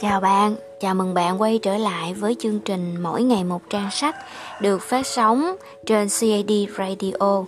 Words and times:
Chào 0.00 0.20
bạn, 0.20 0.56
chào 0.80 0.94
mừng 0.94 1.14
bạn 1.14 1.40
quay 1.40 1.58
trở 1.58 1.76
lại 1.76 2.14
với 2.14 2.36
chương 2.38 2.60
trình 2.60 2.96
Mỗi 3.02 3.22
ngày 3.22 3.44
một 3.44 3.62
trang 3.70 3.90
sách 3.90 4.16
được 4.60 4.82
phát 4.82 5.06
sóng 5.06 5.56
trên 5.86 6.08
CAD 6.20 6.52
Radio. 6.78 7.44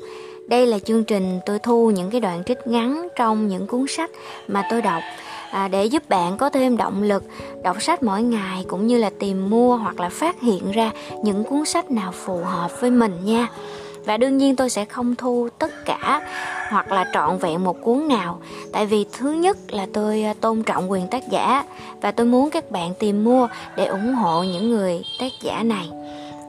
Đây 0.48 0.66
là 0.66 0.79
chương 0.79 1.04
trình 1.04 1.40
tôi 1.46 1.59
thu 1.59 1.90
những 1.90 2.11
cái 2.11 2.20
đoạn 2.20 2.43
trích 2.46 2.66
ngắn 2.66 3.09
trong 3.16 3.48
những 3.48 3.66
cuốn 3.66 3.84
sách 3.88 4.11
mà 4.48 4.62
tôi 4.70 4.82
đọc 4.82 5.02
à, 5.50 5.68
để 5.68 5.84
giúp 5.84 6.09
bạn 6.09 6.36
có 6.36 6.50
thêm 6.50 6.77
động 6.77 7.02
lực 7.02 7.25
đọc 7.62 7.82
sách 7.82 8.02
mỗi 8.02 8.22
ngày 8.22 8.64
cũng 8.68 8.86
như 8.86 8.98
là 8.98 9.10
tìm 9.18 9.50
mua 9.50 9.76
hoặc 9.76 10.00
là 10.00 10.08
phát 10.08 10.40
hiện 10.40 10.72
ra 10.72 10.90
những 11.22 11.44
cuốn 11.44 11.64
sách 11.64 11.90
nào 11.90 12.12
phù 12.12 12.38
hợp 12.44 12.80
với 12.80 12.90
mình 12.90 13.12
nha 13.24 13.48
và 14.05 14.16
đương 14.16 14.39
nhiên 14.39 14.57
tôi 14.57 14.71
sẽ 14.71 14.84
không 14.84 15.14
thu 15.14 15.48
tất 15.59 15.84
cả 15.84 16.21
hoặc 16.71 16.93
là 16.93 17.05
trọn 17.12 17.39
vẹn 17.39 17.64
một 17.64 17.77
cuốn 17.82 18.09
nào 18.09 18.41
tại 18.73 18.87
vì 18.87 19.06
thứ 19.12 19.33
nhất 19.33 19.56
là 19.70 19.87
tôi 19.93 20.23
à, 20.23 20.34
tôn 20.41 20.62
trọng 20.62 20.91
quyền 20.91 21.09
tác 21.09 21.29
giả 21.29 21.65
và 22.01 22.10
tôi 22.10 22.27
muốn 22.27 22.51
các 22.51 22.70
bạn 22.70 22.95
tìm 22.98 23.24
mua 23.24 23.48
để 23.77 23.84
ủng 23.84 24.15
hộ 24.15 24.43
những 24.43 24.70
người 24.70 25.05
tác 25.20 25.33
giả 25.43 25.62
này 25.62 25.91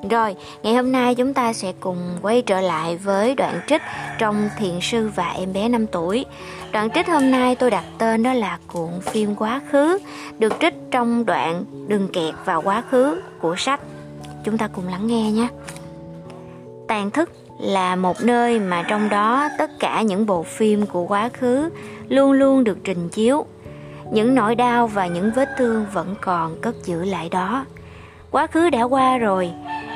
rồi, 0.10 0.36
ngày 0.64 0.76
hôm 0.76 0.92
nay 0.92 1.16
chúng 1.16 1.34
ta 1.34 1.54
sẽ 1.54 1.74
cùng 1.80 1.98
quay 2.22 2.42
trở 2.42 2.62
lại 2.62 2.98
với 2.98 3.36
đoạn 3.36 3.62
trích 3.68 3.82
trong 4.20 4.50
Thiền 4.58 4.80
sư 4.82 5.10
và 5.16 5.30
em 5.30 5.54
bé 5.54 5.70
5 5.70 5.88
tuổi. 5.88 6.26
Đoạn 6.72 6.90
trích 6.96 7.08
hôm 7.08 7.32
nay 7.32 7.56
tôi 7.56 7.70
đặt 7.72 7.84
tên 7.98 8.24
đó 8.24 8.34
là 8.34 8.60
cuộn 8.68 9.02
phim 9.02 9.36
quá 9.36 9.62
khứ, 9.72 9.98
được 10.40 10.54
trích 10.60 10.74
trong 10.92 11.26
đoạn 11.26 11.66
Đừng 11.88 12.08
kẹt 12.14 12.34
vào 12.46 12.62
quá 12.62 12.84
khứ 12.90 13.22
của 13.42 13.56
sách. 13.58 13.80
Chúng 14.44 14.58
ta 14.58 14.68
cùng 14.68 14.88
lắng 14.88 15.08
nghe 15.08 15.32
nhé. 15.32 15.48
Tàn 16.88 17.12
thức 17.12 17.30
là 17.60 17.96
một 17.96 18.22
nơi 18.22 18.60
mà 18.60 18.84
trong 18.88 19.10
đó 19.10 19.50
tất 19.58 19.72
cả 19.80 20.02
những 20.02 20.26
bộ 20.26 20.44
phim 20.44 20.86
của 20.86 21.06
quá 21.06 21.30
khứ 21.30 21.70
luôn 22.10 22.32
luôn 22.32 22.64
được 22.64 22.78
trình 22.84 23.10
chiếu. 23.10 23.46
Những 24.12 24.36
nỗi 24.36 24.56
đau 24.56 24.88
và 24.88 25.08
những 25.08 25.32
vết 25.36 25.50
thương 25.58 25.86
vẫn 25.94 26.16
còn 26.22 26.62
cất 26.62 26.76
giữ 26.84 27.06
lại 27.06 27.30
đó. 27.30 27.66
Quá 28.32 28.48
khứ 28.48 28.70
đã 28.70 28.84
qua 28.84 29.18
rồi, 29.18 29.52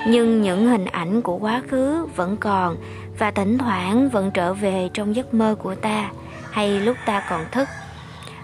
nhưng 0.08 0.42
những 0.42 0.68
hình 0.68 0.86
ảnh 0.86 1.22
của 1.22 1.38
quá 1.38 1.62
khứ 1.68 2.06
vẫn 2.16 2.38
còn 2.38 2.78
và 3.20 3.32
thỉnh 3.32 3.58
thoảng 3.58 4.10
vẫn 4.10 4.32
trở 4.32 4.54
về 4.54 4.90
trong 4.94 5.16
giấc 5.16 5.34
mơ 5.34 5.56
của 5.64 5.76
ta 5.76 6.10
hay 6.52 6.80
lúc 6.80 6.98
ta 7.06 7.24
còn 7.30 7.42
thức 7.52 7.68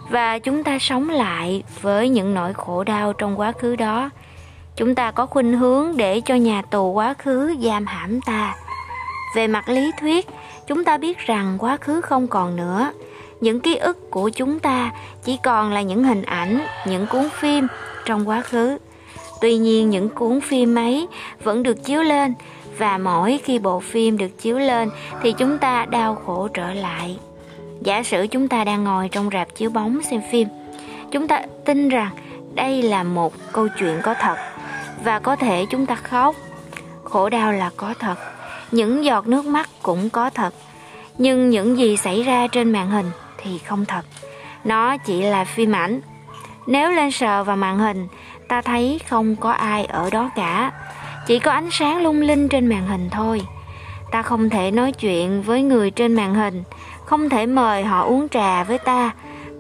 và 0.10 0.40
chúng 0.40 0.64
ta 0.64 0.80
sống 0.80 1.10
lại 1.10 1.64
với 1.82 2.10
những 2.10 2.34
nỗi 2.34 2.54
khổ 2.54 2.84
đau 2.84 3.14
trong 3.14 3.40
quá 3.40 3.52
khứ 3.52 3.76
đó 3.76 4.10
chúng 4.76 4.96
ta 4.96 5.12
có 5.12 5.26
khuynh 5.26 5.58
hướng 5.58 5.98
để 5.98 6.22
cho 6.22 6.36
nhà 6.36 6.62
tù 6.62 6.92
quá 6.92 7.14
khứ 7.14 7.56
giam 7.64 7.86
hãm 7.86 8.22
ta 8.22 8.56
về 9.34 9.48
mặt 9.48 9.70
lý 9.70 9.92
thuyết, 10.00 10.28
chúng 10.68 10.84
ta 10.84 10.98
biết 10.98 11.18
rằng 11.18 11.58
quá 11.60 11.78
khứ 11.78 12.02
không 12.02 12.28
còn 12.28 12.56
nữa. 12.56 12.92
Những 13.42 13.60
ký 13.60 13.76
ức 13.76 14.12
của 14.12 14.30
chúng 14.30 14.60
ta 14.60 14.92
chỉ 15.24 15.38
còn 15.44 15.74
là 15.74 15.82
những 15.82 16.04
hình 16.04 16.22
ảnh, 16.22 16.60
những 16.88 17.08
cuốn 17.08 17.30
phim 17.30 17.68
trong 18.06 18.30
quá 18.30 18.42
khứ. 18.42 18.78
Tuy 19.42 19.58
nhiên, 19.58 19.90
những 19.90 20.10
cuốn 20.10 20.42
phim 20.42 20.76
ấy 20.76 21.08
vẫn 21.44 21.64
được 21.64 21.84
chiếu 21.84 22.04
lên 22.04 22.34
và 22.78 22.98
mỗi 22.98 23.40
khi 23.44 23.60
bộ 23.60 23.80
phim 23.80 24.18
được 24.18 24.40
chiếu 24.40 24.60
lên 24.60 24.90
thì 25.22 25.34
chúng 25.38 25.58
ta 25.58 25.86
đau 25.86 26.16
khổ 26.16 26.48
trở 26.54 26.74
lại. 26.74 27.18
Giả 27.82 28.04
sử 28.04 28.28
chúng 28.28 28.48
ta 28.48 28.64
đang 28.64 28.84
ngồi 28.84 29.10
trong 29.10 29.30
rạp 29.34 29.56
chiếu 29.56 29.70
bóng 29.70 30.02
xem 30.04 30.22
phim, 30.32 30.48
chúng 31.12 31.28
ta 31.28 31.42
tin 31.66 31.90
rằng 31.90 32.12
đây 32.54 32.82
là 32.82 33.04
một 33.04 33.34
câu 33.52 33.68
chuyện 33.80 34.00
có 34.04 34.14
thật 34.14 34.36
và 35.04 35.20
có 35.20 35.36
thể 35.36 35.66
chúng 35.70 35.86
ta 35.86 35.96
khóc. 35.96 36.36
Khổ 37.04 37.30
đau 37.30 37.52
là 37.52 37.70
có 37.78 37.94
thật 38.00 38.33
những 38.74 39.06
giọt 39.06 39.28
nước 39.28 39.46
mắt 39.46 39.70
cũng 39.82 40.10
có 40.10 40.30
thật. 40.30 40.54
Nhưng 41.18 41.50
những 41.50 41.78
gì 41.78 41.98
xảy 41.98 42.24
ra 42.24 42.48
trên 42.48 42.72
màn 42.72 42.90
hình 42.90 43.12
thì 43.38 43.58
không 43.58 43.86
thật. 43.86 44.06
Nó 44.64 44.98
chỉ 44.98 45.22
là 45.22 45.44
phim 45.44 45.72
ảnh. 45.72 46.02
Nếu 46.68 46.92
lên 46.92 47.12
sờ 47.12 47.44
vào 47.44 47.56
màn 47.56 47.80
hình, 47.80 48.08
ta 48.48 48.62
thấy 48.62 49.00
không 49.10 49.36
có 49.36 49.52
ai 49.52 49.86
ở 49.86 50.10
đó 50.10 50.30
cả. 50.36 50.72
Chỉ 51.28 51.40
có 51.40 51.52
ánh 51.52 51.70
sáng 51.72 52.04
lung 52.04 52.22
linh 52.22 52.50
trên 52.50 52.68
màn 52.68 52.88
hình 52.88 53.10
thôi. 53.10 53.42
Ta 54.12 54.22
không 54.22 54.50
thể 54.50 54.72
nói 54.72 54.92
chuyện 54.92 55.42
với 55.42 55.62
người 55.62 55.92
trên 55.92 56.14
màn 56.14 56.36
hình, 56.36 56.64
không 57.06 57.30
thể 57.30 57.46
mời 57.46 57.84
họ 57.84 58.04
uống 58.04 58.30
trà 58.30 58.64
với 58.64 58.78
ta, 58.78 59.12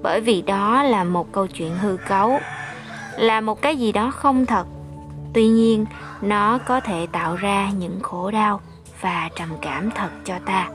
bởi 0.02 0.22
vì 0.22 0.42
đó 0.42 0.84
là 0.84 1.04
một 1.04 1.32
câu 1.32 1.48
chuyện 1.48 1.78
hư 1.78 1.98
cấu, 2.08 2.40
là 3.18 3.42
một 3.42 3.62
cái 3.62 3.76
gì 3.78 3.92
đó 3.92 4.12
không 4.12 4.46
thật. 4.46 4.66
Tuy 5.34 5.48
nhiên, 5.48 5.86
nó 6.22 6.58
có 6.58 6.80
thể 6.80 7.08
tạo 7.12 7.36
ra 7.36 7.70
những 7.80 8.00
khổ 8.02 8.32
đau 8.32 8.62
và 9.04 9.30
trầm 9.36 9.50
cảm 9.62 9.92
thật 9.92 10.10
cho 10.26 10.34
ta. 10.46 10.70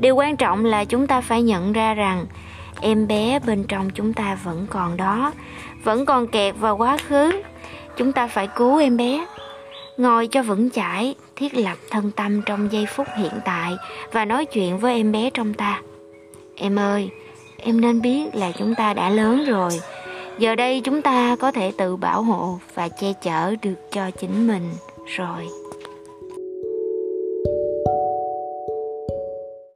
Điều 0.00 0.16
quan 0.16 0.36
trọng 0.36 0.64
là 0.64 0.84
chúng 0.84 1.06
ta 1.06 1.20
phải 1.20 1.42
nhận 1.42 1.72
ra 1.72 1.94
rằng 1.94 2.26
em 2.80 3.06
bé 3.06 3.38
bên 3.46 3.64
trong 3.64 3.90
chúng 3.90 4.12
ta 4.12 4.38
vẫn 4.44 4.66
còn 4.70 4.96
đó, 4.96 5.32
vẫn 5.84 6.06
còn 6.06 6.26
kẹt 6.26 6.54
vào 6.58 6.76
quá 6.76 6.96
khứ. 7.08 7.42
Chúng 7.96 8.12
ta 8.12 8.26
phải 8.26 8.46
cứu 8.46 8.78
em 8.78 8.96
bé, 8.96 9.26
ngồi 9.96 10.26
cho 10.26 10.42
vững 10.42 10.70
chãi, 10.70 11.14
thiết 11.36 11.54
lập 11.54 11.78
thân 11.90 12.10
tâm 12.10 12.42
trong 12.42 12.72
giây 12.72 12.86
phút 12.86 13.06
hiện 13.16 13.32
tại 13.44 13.72
và 14.12 14.24
nói 14.24 14.44
chuyện 14.44 14.78
với 14.78 14.94
em 14.94 15.12
bé 15.12 15.30
trong 15.30 15.54
ta. 15.54 15.80
Em 16.56 16.78
ơi, 16.78 17.10
em 17.56 17.80
nên 17.80 18.00
biết 18.00 18.34
là 18.34 18.52
chúng 18.58 18.74
ta 18.74 18.94
đã 18.94 19.10
lớn 19.10 19.44
rồi. 19.44 19.80
Giờ 20.38 20.54
đây 20.54 20.80
chúng 20.80 21.02
ta 21.02 21.36
có 21.40 21.52
thể 21.52 21.72
tự 21.78 21.96
bảo 21.96 22.22
hộ 22.22 22.58
và 22.74 22.88
che 22.88 23.12
chở 23.22 23.54
được 23.62 23.92
cho 23.92 24.10
chính 24.10 24.46
mình 24.46 24.72
rồi. 25.06 25.59